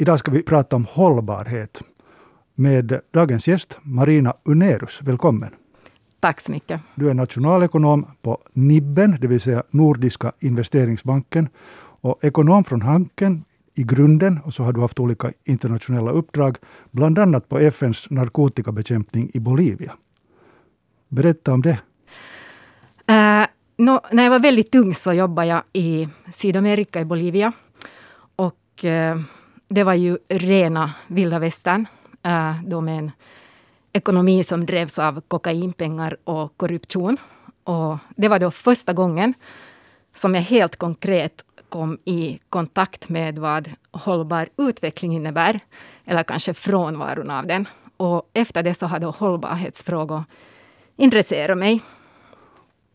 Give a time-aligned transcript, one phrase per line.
[0.00, 1.82] Idag ska vi prata om hållbarhet
[2.54, 5.02] med dagens gäst Marina Unerus.
[5.02, 5.50] Välkommen!
[6.20, 6.80] Tack så mycket.
[6.94, 11.48] Du är nationalekonom på NIBBen, det vill säga Nordiska investeringsbanken,
[12.00, 13.44] och ekonom från Hanken
[13.74, 16.56] i grunden och så har du haft olika internationella uppdrag,
[16.90, 19.92] bland annat på FNs narkotikabekämpning i Bolivia.
[21.08, 21.78] Berätta om det.
[23.10, 23.46] Uh,
[23.76, 27.52] no, när jag var väldigt ung så jobbade jag i Sydamerika, i Bolivia.
[28.36, 29.22] Och uh,
[29.70, 31.86] det var ju rena vilda västern.
[32.22, 33.12] Eh, då med en
[33.92, 37.16] ekonomi som drevs av kokainpengar och korruption.
[37.64, 39.34] Och det var då första gången
[40.14, 45.60] som jag helt konkret kom i kontakt med vad hållbar utveckling innebär,
[46.04, 47.68] eller kanske frånvaron av den.
[47.96, 50.24] Och efter det så har då hållbarhetsfrågor
[50.96, 51.82] intresserat mig.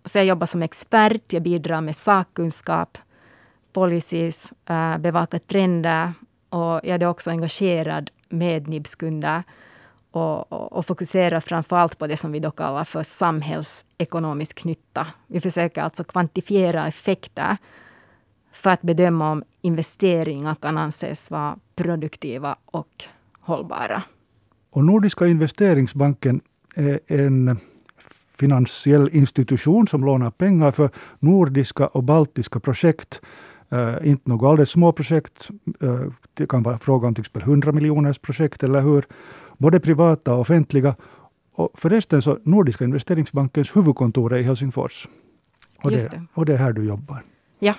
[0.06, 2.98] Så jag jobbar som expert, jag bidrar med sakkunskap,
[3.74, 6.14] policies, eh, bevakar trender
[6.50, 9.44] och jag är också engagerad med NIBS-kunder
[10.12, 15.08] och, och, och fokuserar framför allt på det som vi då kallar för samhällsekonomisk nytta.
[15.28, 17.58] Vi försöker alltså kvantifiera effekter
[18.52, 23.04] för att bedöma om investeringar kan anses vara produktiva och
[23.40, 24.04] hållbara.
[24.70, 26.42] Och Nordiska investeringsbanken
[26.76, 27.58] är en
[28.38, 33.22] finansiell institution som lånar pengar för nordiska och baltiska projekt.
[33.74, 35.50] Uh, inte några alldeles små projekt.
[35.84, 39.06] Uh, det kan vara fråga om till exempel 100 miljoners projekt, eller hur?
[39.58, 40.96] Både privata och offentliga.
[41.52, 45.08] Och förresten så Nordiska investeringsbankens huvudkontor är i Helsingfors.
[45.84, 46.26] Och det, det.
[46.34, 47.24] och det är här du jobbar.
[47.60, 47.74] Ja,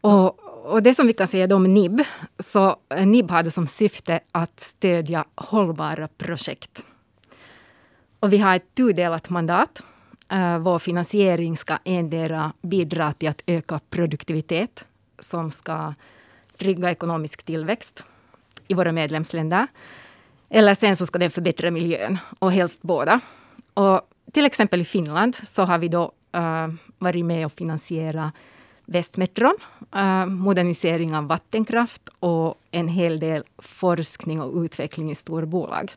[0.00, 2.00] och, och det som vi kan säga om NIB,
[2.38, 6.86] så NIB hade som syfte att stödja hållbara projekt.
[8.20, 9.82] Och vi har ett tudelat mandat.
[10.32, 14.86] Uh, vår finansiering ska endera bidra till att öka produktivitet,
[15.18, 15.94] som ska
[16.58, 18.02] trygga ekonomisk tillväxt
[18.68, 19.66] i våra medlemsländer.
[20.50, 23.20] Eller sen så ska den förbättra miljön, och helst båda.
[23.74, 24.00] Och
[24.32, 28.34] till exempel i Finland så har vi då uh, varit med och finansierat
[28.84, 29.56] Västmetron,
[29.96, 35.92] uh, modernisering av vattenkraft och en hel del forskning och utveckling i storbolag.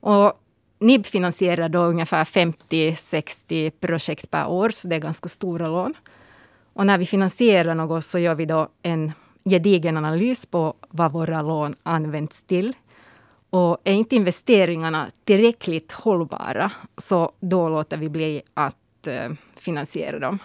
[0.00, 0.40] Och
[0.78, 5.94] NIB finansierar då ungefär 50-60 projekt per år, så det är ganska stora lån.
[6.72, 9.12] Och när vi finansierar något så gör vi då en
[9.50, 12.76] gedigen analys på vad våra lån används till.
[13.50, 20.38] Och är inte investeringarna tillräckligt hållbara, så då låter vi bli att uh, finansiera dem.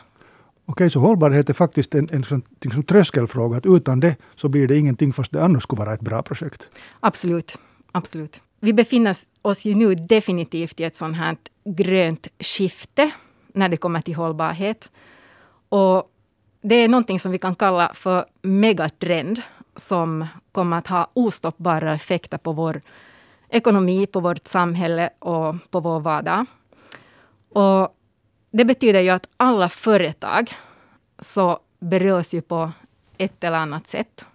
[0.65, 3.57] Okej, så hållbarhet är faktiskt en, en sån, liksom tröskelfråga.
[3.57, 6.69] Att utan det så blir det ingenting fast det annars skulle vara ett bra projekt.
[6.99, 7.57] Absolut.
[7.91, 8.41] Absolut.
[8.59, 13.11] Vi befinner oss ju nu definitivt i ett sånt här grönt skifte
[13.53, 14.91] när det kommer till hållbarhet.
[15.69, 16.11] Och
[16.61, 19.41] det är någonting som vi kan kalla för megatrend
[19.75, 22.81] som kommer att ha ostoppbara effekter på vår
[23.49, 26.45] ekonomi, på vårt samhälle och på vår vardag.
[27.49, 27.95] Och
[28.51, 30.53] det betyder ju att alla företag
[31.19, 32.71] så berörs ju på
[33.17, 34.25] ett eller annat sätt.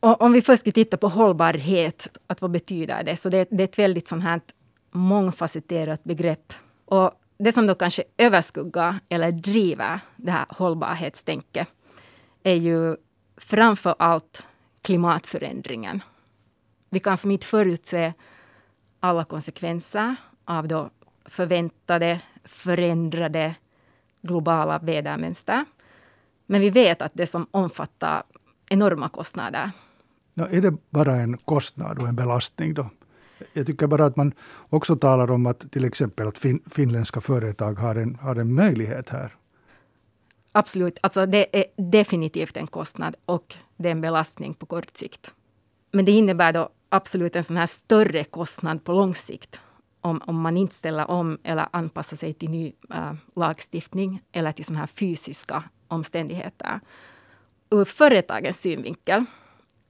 [0.00, 3.16] Och om vi först ska titta på hållbarhet, att vad betyder det?
[3.16, 4.40] Så det, det är ett väldigt sånt här
[4.90, 6.52] mångfacetterat begrepp.
[6.84, 7.10] Och
[7.42, 11.68] det som då kanske överskuggar eller driver det här hållbarhetstänket
[12.42, 12.96] är ju
[13.36, 14.46] framför allt
[14.82, 16.02] klimatförändringen.
[16.90, 18.12] Vi kan som inte förutse
[19.00, 20.90] alla konsekvenser av då
[21.24, 23.54] förväntade förändrade
[24.22, 25.64] globala vädermönster.
[26.46, 28.22] Men vi vet att det som omfattar
[28.68, 29.70] enorma kostnader.
[30.34, 32.90] Ja, är det bara en kostnad och en belastning då?
[33.52, 34.32] Jag tycker bara att man
[34.68, 39.08] också talar om att till exempel att fin finländska företag har en, har en möjlighet
[39.08, 39.36] här.
[40.52, 45.34] Absolut, alltså det är definitivt en kostnad och det är en belastning på kort sikt.
[45.92, 49.60] Men det innebär då absolut en sån här större kostnad på lång sikt
[50.00, 54.64] om, om man inte ställer om eller anpassar sig till ny äh, lagstiftning eller till
[54.64, 56.80] såna här fysiska omständigheter.
[57.70, 59.24] Ur företagens synvinkel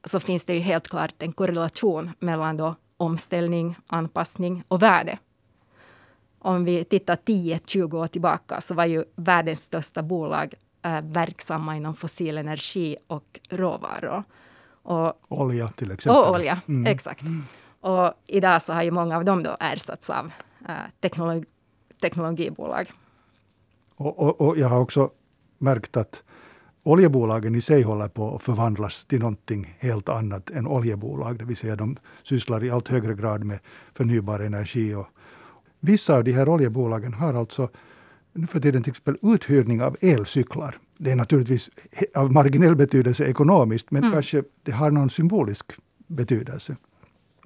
[0.04, 5.18] så finns det ju helt klart en korrelation mellan då omställning, anpassning och värde.
[6.38, 11.94] Om vi tittar 10-20 år tillbaka så var ju världens största bolag äh, verksamma inom
[11.94, 14.24] fossil energi och råvaror.
[14.82, 16.22] Och, olja till exempel.
[16.22, 16.86] Och olja, mm.
[16.86, 17.22] exakt.
[17.22, 17.44] Mm.
[17.80, 20.30] Och idag så har ju många av dem då ersatts av
[20.68, 21.44] äh, teknologi,
[22.00, 22.92] teknologibolag.
[23.96, 25.10] Och, och, och, jag har också
[25.58, 26.22] märkt att
[26.82, 31.38] oljebolagen i sig håller på att förvandlas till någonting helt annat än oljebolag.
[31.38, 33.58] Det vill säga de sysslar i allt högre grad med
[33.94, 34.94] förnybar energi.
[34.94, 35.06] Och
[35.80, 37.68] vissa av de här oljebolagen har alltså
[38.32, 40.78] nu för tiden till exempel uthyrning av elcyklar.
[40.98, 41.70] det är naturligtvis
[42.14, 44.12] av marginell betydelse ekonomiskt, men Mm.
[44.12, 45.72] kanske det har någon symbolisk
[46.06, 46.76] betydelse.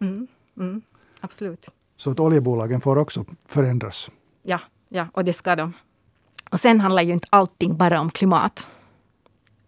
[0.00, 0.82] Mm, mm,
[1.20, 1.68] absolut.
[1.96, 4.10] Så att oljebolagen får också förändras.
[4.42, 5.72] Ja, ja, och det ska de.
[6.50, 8.66] Och sen handlar ju inte allting bara om klimat.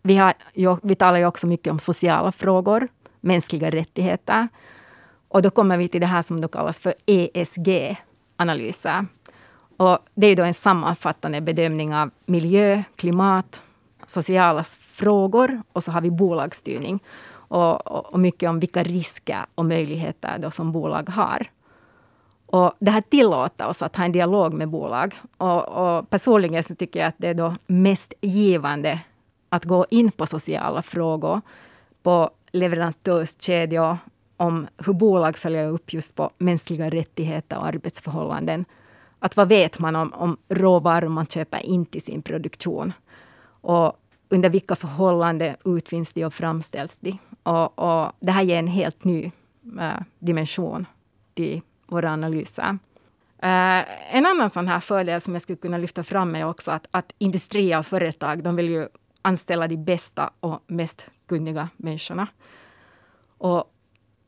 [0.02, 0.34] Vi, har,
[0.86, 2.88] vi talar ju också mycket om sociala frågor,
[3.20, 4.48] mänskliga rättigheter.
[5.28, 9.06] Och då kommer vi till det här som då kallas för ESG-analyser.
[9.76, 13.62] Och det är då en sammanfattande bedömning av miljö, klimat,
[14.06, 17.00] sociala frågor och så har vi bolagsstyrning.
[17.30, 21.50] Och, och, och mycket om vilka risker och möjligheter då som bolag har.
[22.46, 25.20] Och det här tillåter oss att ha en dialog med bolag.
[25.36, 29.00] Och, och personligen så tycker jag att det är då mest givande
[29.48, 31.40] att gå in på sociala frågor,
[32.02, 33.98] på leverantörskedjor,
[34.36, 38.64] om hur bolag följer upp just på mänskliga rättigheter och arbetsförhållanden.
[39.18, 42.92] Att vad vet man om, om råvaror man köper in till sin produktion?
[43.60, 43.92] Och
[44.28, 47.18] under vilka förhållanden utvinns de och framställs de?
[47.42, 49.30] Och, och det här ger en helt ny
[49.80, 50.86] äh, dimension
[51.34, 52.78] till våra analyser.
[53.42, 53.84] Uh,
[54.16, 57.12] en annan sån här fördel som jag skulle kunna lyfta fram är också att, att
[57.18, 58.88] industri och företag, de vill ju
[59.28, 62.28] anställa de bästa och mest kunniga människorna.
[63.38, 63.74] Och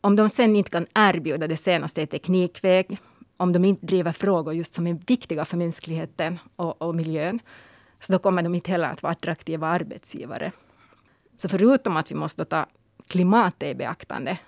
[0.00, 2.98] om de sen inte kan erbjuda det senaste i teknikväg,
[3.36, 7.40] om de inte driver frågor just som är viktiga för mänskligheten och, och miljön,
[8.00, 10.52] så då kommer de inte heller att vara attraktiva arbetsgivare.
[11.36, 12.66] Så förutom att vi måste ta
[13.08, 14.38] klimatet i beaktande,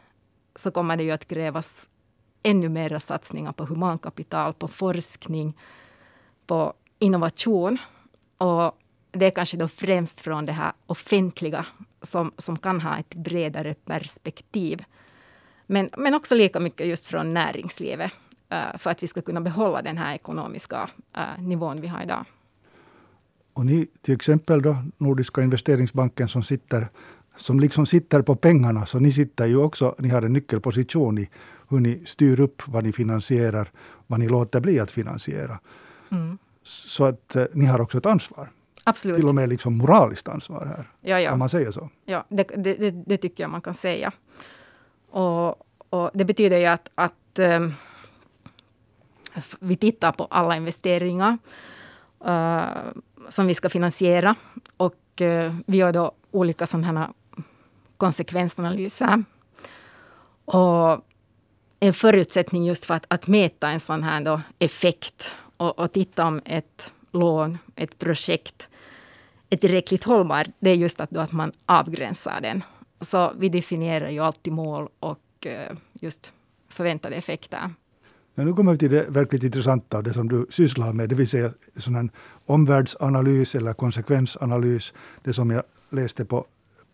[0.56, 1.88] så kommer det ju att krävas
[2.42, 5.56] ännu mera satsningar på humankapital, på forskning,
[6.46, 7.78] på innovation.
[8.38, 8.78] Och
[9.12, 11.66] det är kanske då främst från det här offentliga
[12.02, 14.84] som, som kan ha ett bredare perspektiv.
[15.66, 18.12] Men, men också lika mycket just från näringslivet
[18.52, 22.24] uh, för att vi ska kunna behålla den här ekonomiska uh, nivån vi har idag.
[23.52, 26.88] Och ni, till exempel då Nordiska investeringsbanken som sitter
[27.36, 31.28] som liksom sitter på pengarna, så ni sitter ju också, ni har en nyckelposition i
[31.68, 33.70] hur ni styr upp vad ni finansierar,
[34.06, 35.58] vad ni låter bli att finansiera.
[36.10, 36.38] Mm.
[36.62, 38.50] Så att eh, ni har också ett ansvar.
[38.84, 39.16] Absolut.
[39.16, 41.32] Till och med liksom moraliskt ansvar här, ja, ja.
[41.32, 41.88] om man säger så.
[42.04, 44.12] Ja, det, det, det, tycker jag man kan säga.
[45.10, 45.48] Och,
[45.88, 47.74] och det betyder ju att, att um,
[49.60, 51.38] vi tittar på alla investeringar
[52.26, 52.64] uh,
[53.28, 54.34] som vi ska finansiera.
[54.76, 57.08] Och uh, vi gör då olika sådana här
[57.96, 59.24] konsekvensanalyser.
[60.44, 61.04] Och
[61.80, 66.26] en förutsättning just för att, att mäta en sån här då effekt och, och titta
[66.26, 68.68] om ett lån, ett projekt
[69.50, 72.62] är tillräckligt hållbart, det är just att, då att man avgränsar den.
[73.00, 76.32] Så vi definierar ju alltid mål och eh, just
[76.68, 77.70] förväntade effekter.
[78.34, 81.28] Men nu kommer vi till det verkligt intressanta, det som du sysslar med, det vill
[81.28, 82.08] säga sån här
[82.46, 84.94] omvärldsanalys eller konsekvensanalys.
[85.22, 86.46] Det som jag läste på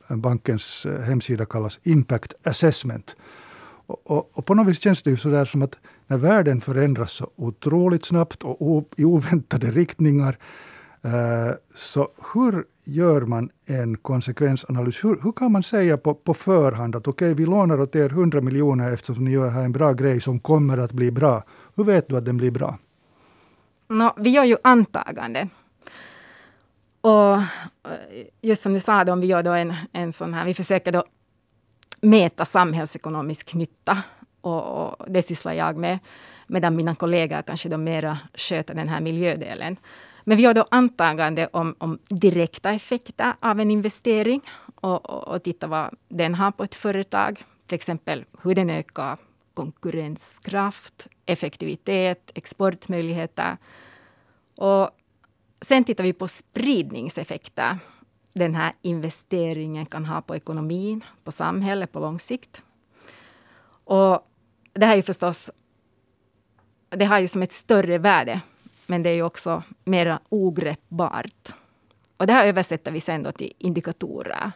[0.09, 3.17] bankens eh, hemsida kallas Impact Assessment.
[3.87, 7.12] Och, och, och på något vis känns det ju sådär som att när världen förändras
[7.12, 10.38] så otroligt snabbt och i oväntade riktningar,
[11.02, 15.05] eh, så hur gör man en konsekvensanalys?
[15.05, 18.10] Hur, hur kan man säga på, på förhand att okej, okay, vi lånar åt er
[18.10, 21.43] 100 miljoner eftersom ni gör här en bra grej som kommer att bli bra.
[21.75, 22.78] Hur vet du att den blir bra?
[23.88, 25.50] No, vi gör ju antaganden.
[27.00, 27.38] Och
[28.40, 30.93] just som du sa, då, om vi gör då en, en sån här, vi försöker
[30.93, 31.05] då
[32.00, 34.02] mäta samhällsekonomisk nytta.
[34.40, 35.98] Och, och det sysslar jag med.
[36.46, 39.77] Medan mina kollegor kanske då mera sköter den här miljödelen.
[40.24, 44.41] Men vi gör då antagande om, om direkta effekter av en investering
[44.74, 47.44] och, och, och titta vad den har på ett företag.
[47.67, 49.19] Till exempel hur den ökar
[49.55, 53.56] konkurrenskraft, effektivitet, exportmöjligheter.
[54.56, 54.91] Och
[55.60, 57.79] sen tittar vi på spridningseffekter
[58.39, 62.63] den här investeringen kan ha på ekonomin, på samhället på lång sikt.
[63.84, 64.28] Och
[64.72, 65.51] det här är ju förstås,
[66.89, 68.41] det har ju som ett större värde
[68.89, 71.55] men det är ju också mera ogreppbart.
[72.17, 74.53] Och det här översätter vi sen då till indikatorer.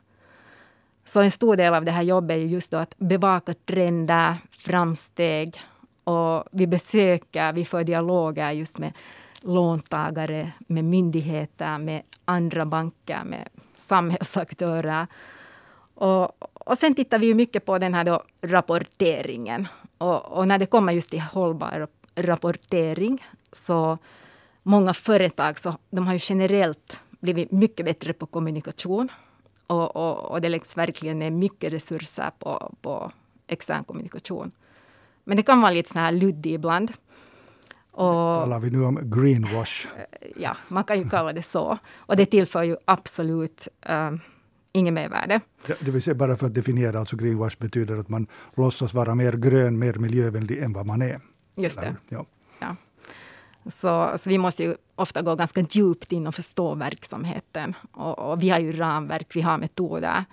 [1.05, 5.61] Så en stor del av det här jobbet är just då att bevaka trender, framsteg
[6.05, 8.93] och vi besöker, vi för dialoger just med
[9.41, 15.07] låntagare, med myndigheter, med andra banker, med samhällsaktörer.
[15.95, 19.69] Och, och sen tittar vi ju mycket på den här då rapporteringen.
[20.03, 23.99] Och, och när det kommer just till hållbar rapportering så
[24.63, 29.09] många företag så de har ju generellt blivit mycket bättre på kommunikation.
[29.67, 33.13] Och, och, och det läggs verkligen ner mycket resurser på, på
[33.47, 34.51] extern kommunikation.
[35.25, 36.93] Men det kan vara lite så här luddigt ibland.
[37.91, 39.87] Och, Talar vi nu om greenwash?
[40.37, 41.79] Ja, man kan ju kalla det så.
[41.95, 44.21] Och det tillför ju absolut um,
[44.73, 45.41] inget mervärde.
[45.67, 49.15] Ja, det vill säga bara för att definiera, alltså greenwash betyder att man låtsas vara
[49.15, 51.21] mer grön, mer miljövänlig än vad man är.
[51.57, 51.97] Just det.
[52.09, 52.27] Ja.
[52.61, 52.77] ja.
[53.65, 57.75] Så, så vi måste ju ofta gå ganska djupt in och förstå verksamheten.
[57.93, 60.25] Och, och vi har ju ramverk, vi har metoder.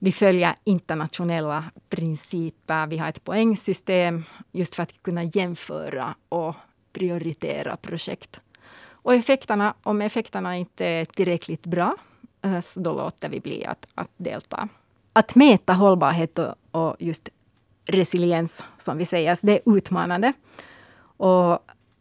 [0.00, 2.86] Vi följer internationella principer.
[2.86, 6.54] Vi har ett poängsystem just för att kunna jämföra och
[6.92, 8.40] prioritera projekt.
[8.90, 11.96] Och effekterna, om effekterna inte är tillräckligt bra,
[12.62, 14.68] så då låter vi bli att, att delta.
[15.12, 17.28] Att mäta hållbarhet och, och just
[17.84, 20.32] resiliens, som vi säger, det är utmanande.
[21.00, 21.58] Och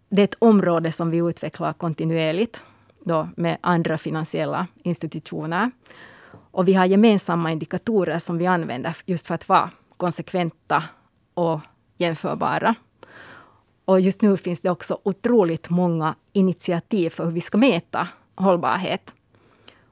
[0.09, 2.63] det är ett område som vi utvecklar kontinuerligt
[2.99, 5.71] då med andra finansiella institutioner.
[6.51, 10.83] Och vi har gemensamma indikatorer som vi använder just för att vara konsekventa
[11.33, 11.59] och
[11.97, 12.75] jämförbara.
[13.85, 19.13] Och just nu finns det också otroligt många initiativ för hur vi ska mäta hållbarhet.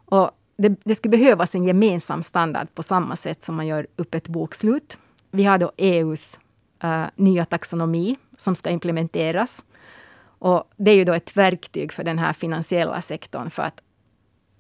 [0.06, 4.16] Och det, det skulle behövas en gemensam standard på samma sätt som man gör upp
[4.16, 4.98] ett bokslut.
[5.32, 6.40] Vi har då EUs
[6.84, 9.64] uh, nya taxonomi som ska implementeras.
[10.40, 13.82] Och det är ju då ett verktyg för den här finansiella sektorn för att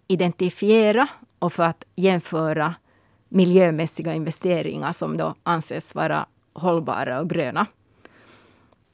[0.07, 1.07] identifiera
[1.39, 2.75] och för att jämföra
[3.29, 7.67] miljömässiga investeringar som då anses vara hållbara och gröna.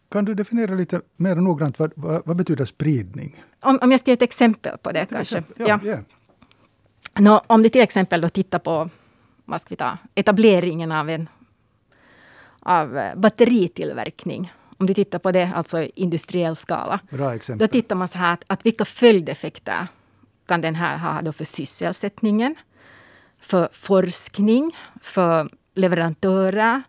[0.09, 3.43] Kan du definiera lite mer noggrant vad, vad, vad betyder spridning?
[3.59, 5.43] Om, om jag ska ge ett exempel på det kanske.
[5.57, 5.79] ja, ja.
[5.83, 5.99] Yeah.
[7.19, 8.89] Nå, om du till exempel då tittar på
[9.45, 11.29] vad ska vi ta, etableringen av en
[12.59, 14.53] av eh, batteritillverkning.
[14.77, 16.99] Om du tittar på det, alltså i industriell skala.
[17.09, 17.67] Bra exempel.
[17.67, 19.87] Då tittar man så här att, att vilka följdeffekter
[20.45, 22.55] kan den här ha då för sysselsättningen,
[23.39, 26.83] för forskning, för leverantörer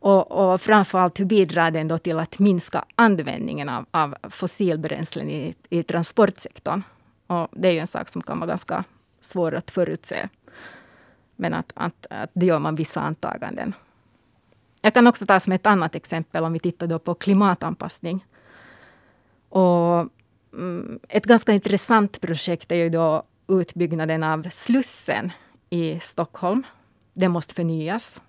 [0.00, 5.54] och, och framförallt hur bidrar den då till att minska användningen av, av fossilbränslen i,
[5.70, 6.82] i transportsektorn.
[7.26, 8.84] Och det är ju en sak som kan vara ganska
[9.20, 10.28] svår att förutse.
[11.36, 13.74] Men att, att, att det gör man vissa antaganden.
[14.82, 18.26] Jag kan också ta som ett annat exempel om vi tittar då på klimatanpassning.
[19.48, 20.08] Och,
[20.52, 25.32] mm, ett ganska intressant projekt är ju då utbyggnaden av Slussen
[25.70, 26.66] i Stockholm.
[27.12, 28.20] Den måste förnyas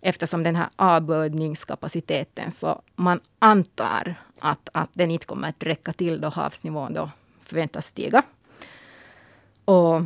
[0.00, 6.20] eftersom den här avbördningskapaciteten, så man antar att, att den inte kommer att räcka till
[6.20, 7.10] då havsnivån då
[7.42, 8.22] förväntas stiga.
[9.64, 9.96] Och,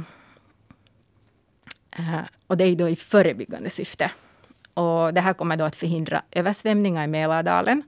[1.91, 4.11] eh, och det är då i förebyggande syfte.
[4.75, 7.83] Och det här kommer då att förhindra översvämningar i Mälardalen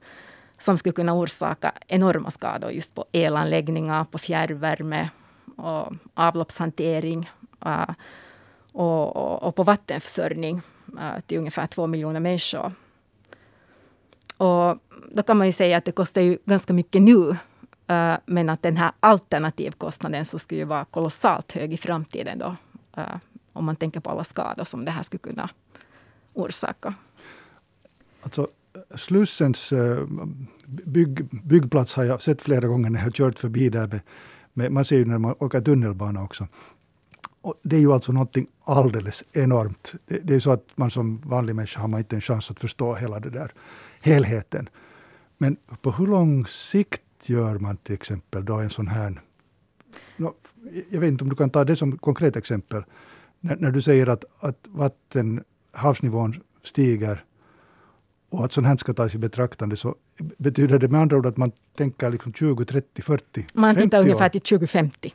[0.58, 5.10] som skulle kunna orsaka enorma skador just på elanläggningar, på fjärrvärme
[5.56, 7.30] och avloppshantering
[7.64, 7.90] eh,
[8.72, 10.62] och, och, och, på vattenförsörjning
[11.00, 12.72] eh, till ungefär två miljoner människor.
[14.36, 14.78] Och
[15.12, 17.36] då kan man ju säga att det kostar ju ganska mycket nu,
[17.90, 22.56] uh, men att den här alternativkostnaden så skulle ju vara kolossalt hög i framtiden då,
[22.96, 23.16] eh,
[23.52, 25.50] om man tänker på alla skador som det här skulle kunna
[26.34, 26.94] orsaka.
[28.22, 28.48] Alltså,
[28.94, 30.06] Slussens eh,
[30.66, 33.86] bygg, byggplats har jag sett flera gånger när jag har kört förbi där.
[33.86, 34.00] Med,
[34.52, 36.48] med, man ser ju när man åker tunnelbana också.
[37.40, 39.94] Och det är ju alltså någonting alldeles enormt.
[40.06, 42.60] Det, det är så att man som vanlig människa har man inte en chans att
[42.60, 43.52] förstå hela det där
[44.00, 44.68] helheten.
[45.38, 49.20] Men på hur lång sikt gör man till exempel då en sån här...
[50.16, 50.34] No,
[50.90, 52.84] jag vet inte om du kan ta det som konkret exempel.
[53.40, 57.24] När, när du säger att, att vatten havsnivån stiger
[58.28, 59.94] och att sånt här ska tas i betraktande så
[60.38, 64.28] betyder det med andra ord att man tänker liksom 20, 30, 40, Man tittar ungefär
[64.28, 65.14] till 2050.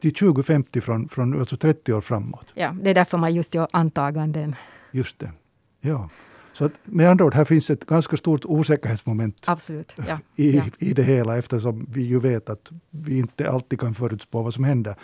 [0.00, 2.46] Till 2050 från, från alltså 30 år framåt.
[2.54, 4.54] Ja, det är därför man just gör antaganden.
[4.92, 5.32] Just det.
[5.80, 6.10] Ja.
[6.58, 10.64] Så att, med andra ord, här finns ett ganska stort osäkerhetsmoment Absolut, ja, i, ja.
[10.78, 14.64] i det hela eftersom vi ju vet att vi inte alltid kan förutspå vad som
[14.64, 14.96] händer.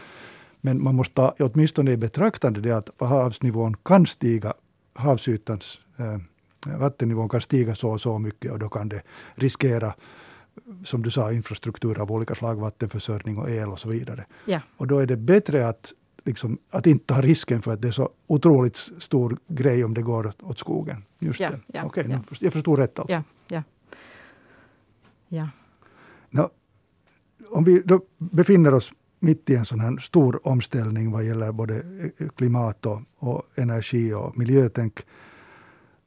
[0.61, 4.55] Men man måste ta åtminstone i betraktande det att havsnivån kan stiga,
[4.95, 6.19] havsytans eh,
[6.79, 9.03] vattennivån kan stiga så och så mycket och då kan det
[9.35, 9.95] riskera
[10.85, 14.25] som du sa, infrastruktur av olika slag, vattenförsörjning och el och så vidare.
[14.45, 14.61] Ja.
[14.77, 15.93] Och då är det bättre att,
[16.25, 20.03] liksom, att inte ta risken för att det är så otroligt stor grej om det
[20.03, 21.05] går åt, skogen.
[21.19, 21.61] Just ja, det.
[21.67, 22.21] Ja, Okej, ja.
[22.41, 23.13] jag förstod rätt alltså.
[23.13, 23.63] Ja, ja.
[25.29, 25.49] ja.
[26.31, 26.51] No,
[27.51, 31.83] om vi då befinner oss mitt i en sån här stor omställning vad gäller både
[32.37, 35.01] klimat och, och energi och miljötänk.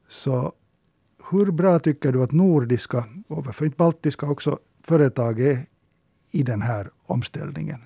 [0.08, 0.52] Så
[1.30, 5.66] hur bra tycker du att nordiska, och varför inte baltiska också, företag är
[6.30, 7.80] i den här omställningen?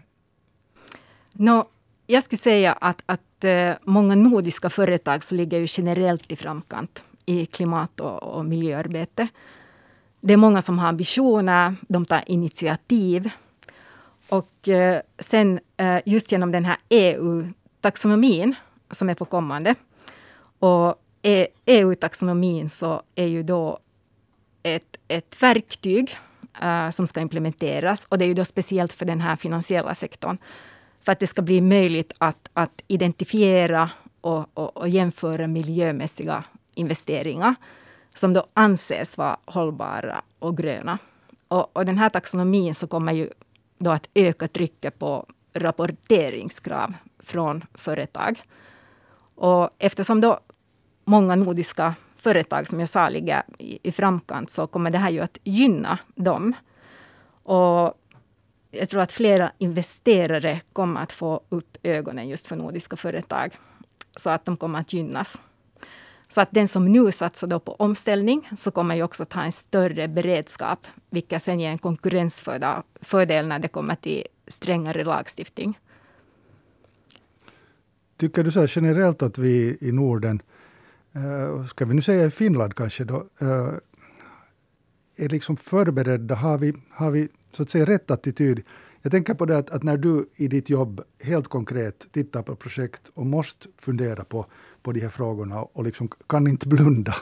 [1.33, 1.65] No,
[2.13, 7.05] jag skulle säga att, att eh, många nordiska företag så ligger ju generellt i framkant
[7.27, 9.29] i klimat och, och miljöarbete.
[10.21, 13.31] det är många som har ambitioner, de tar initiativ.
[14.29, 18.55] Och eh, sen eh, just genom den här EU-taxonomin
[18.91, 19.75] som är på kommande.
[20.59, 23.79] Och e EU-taxonomin så är ju då
[24.63, 26.17] ett, ett verktyg
[26.63, 28.07] uh, som ska implementeras.
[28.09, 30.39] Och det är ju då speciellt för den här finansiella sektorn.
[31.03, 33.91] För att det ska bli möjligt att, att identifiera
[34.21, 36.45] och, och, och jämföra miljömässiga
[36.75, 37.55] investeringar
[38.15, 40.99] som då anses vara hållbara och gröna.
[41.49, 43.31] Och, och den här taxonomin så kommer ju
[43.79, 48.43] då att öka trycket på rapporteringskrav från företag.
[49.35, 50.41] Och eftersom då
[51.05, 55.21] många nordiska företag, som jag sa, ligger i, i framkant, så kommer det här ju
[55.21, 56.55] att gynna dem.
[57.43, 57.95] Och
[58.73, 63.59] jag tror att flera investerare kommer att få upp ögonen just för nordiska företag,
[64.17, 65.43] så att de kommer att gynnas.
[66.29, 69.43] Så att den som nu satsar då på omställning, så kommer ju också att ha
[69.43, 75.79] en större beredskap, vilket sen ger en konkurrensfördel när det kommer till strängare lagstiftning.
[78.17, 80.43] Tycker du så generellt att vi i Norden
[81.13, 83.75] eh, ska vi nu säga i Finland kanske då, eh,
[85.17, 86.35] är liksom förberedda?
[86.35, 88.63] Har vi, har vi så att säga rätt attityd?
[89.03, 92.57] Jag tänker på det att, att, när du i ditt jobb helt konkret tittar på
[92.57, 94.47] projekt och måste fundera på,
[94.83, 97.15] på de här frågorna och liksom kan inte blunda.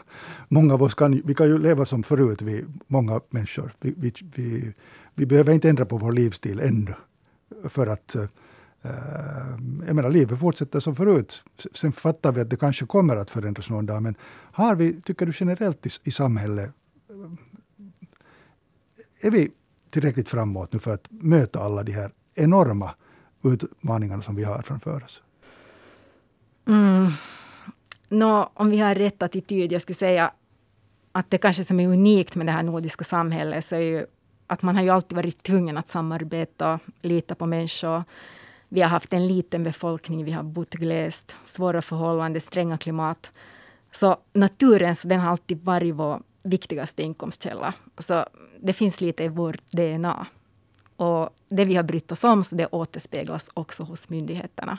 [0.49, 3.73] Många av oss kan, vi kan ju leva som förut, vi, många människor.
[3.81, 4.73] Vi, vi, vi,
[5.15, 6.95] vi behöver inte ändra på vår livsstil ännu
[7.69, 8.25] för att eh,
[9.87, 11.43] jag menar, livet fortsätter som förut.
[11.75, 14.03] Sen fattar vi att det kanske kommer att förändras någon dag.
[14.03, 14.15] Men
[14.53, 16.73] har vi, tycker du generellt i, i samhället,
[17.09, 17.31] eh,
[19.27, 19.51] är vi
[19.91, 22.95] tillräckligt framåt nu för att möta alla de här enorma
[23.43, 25.23] utmaningarna som vi har framför oss?
[26.69, 27.13] Mm.
[28.09, 30.33] Nå, om vi har rätt attityd, jag skulle säga
[31.13, 34.07] att det kanske som är unikt med det här nordiska samhället, så är ju
[34.47, 38.05] att man har ju alltid varit tvungen att samarbeta, lita på människor.
[38.69, 43.33] Vi har haft en liten befolkning, vi har bott glest, svåra förhållanden, stränga klimat.
[43.93, 47.75] Så naturen så den har alltid varit vår viktigaste inkomstkälla.
[47.99, 48.27] Så
[48.63, 50.27] det finns lite i vårt DNA.
[50.97, 54.79] Och det vi har brytt oss om, så det återspeglas också hos myndigheterna.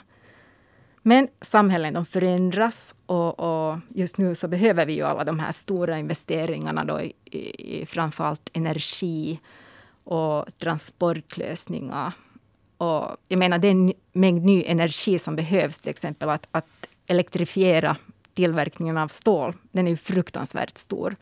[1.02, 5.52] Men samhällen de förändras och, och, just nu så behöver vi ju alla de här
[5.52, 7.12] stora investeringarna då i,
[7.58, 9.40] i framförallt energi
[10.04, 12.12] och transportlösningar
[12.82, 16.88] och jag menar, det är en mängd ny energi som behövs, till exempel att, att
[17.06, 17.96] elektrifiera
[18.34, 19.54] tillverkningen av stål.
[19.72, 21.16] Den är ju fruktansvärt stor.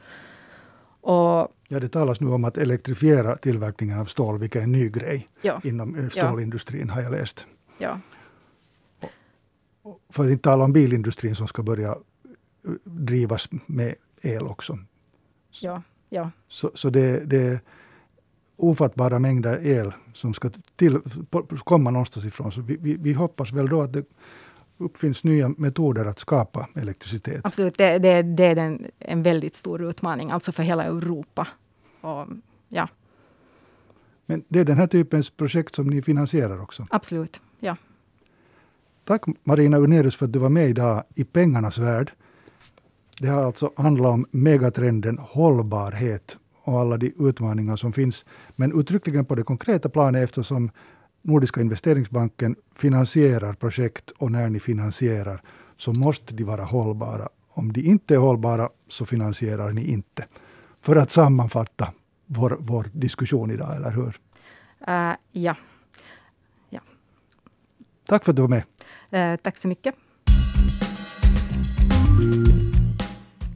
[1.00, 4.88] Och, ja, det talas nu om att elektrifiera tillverkningen av stål, vilket är en ny
[4.88, 6.94] grej ja, inom eh, stålindustrin, ja.
[6.94, 7.46] har jag läst.
[7.78, 8.00] Ja.
[10.08, 11.96] För att inte tala om bilindustrin som ska börja eh,
[12.84, 14.78] drivas med el också.
[15.50, 16.30] Ja, ja.
[16.48, 17.60] Så, så det, det
[18.56, 21.00] ofattbara mängder el som ska till,
[21.64, 22.52] komma någonstans ifrån.
[22.52, 24.04] Så vi, vi, vi, hoppas väl då att det
[24.80, 27.40] uppfinns nya metoder att skapa elektricitet.
[27.44, 31.48] Absolut, det, det, det är den, en väldigt stor utmaning, alltså för hela Europa.
[32.00, 32.26] Och,
[32.68, 32.88] ja.
[34.26, 36.86] Men det är den här typens projekt som ni finansierar också?
[36.90, 37.76] Absolut, ja.
[39.04, 42.12] Tack Marina Unerus för att du var med idag i Pengarnas värld.
[43.20, 48.24] Det har alltså handlat om megatrenden hållbarhet och alla de utmaningar som finns.
[48.56, 50.70] Men uttryckligen på det konkreta planet eftersom
[51.22, 55.42] Nordiska investeringsbanken finansierar projekt och när ni finansierar
[55.76, 57.28] så måste de vara hållbara.
[57.48, 60.26] Om de inte är hållbara så finansierar ni inte.
[60.80, 61.92] För att sammanfatta
[62.26, 64.18] vår, vår diskussion idag, eller hur?
[64.88, 65.56] Uh, ja.
[66.70, 66.80] ja.
[68.06, 68.62] Tack för att du var med.
[69.32, 69.94] Uh, tack så mycket.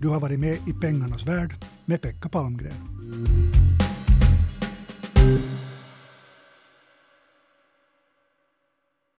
[0.01, 2.73] Du har varit med i Pengarnas värld med Pekka Palmgren.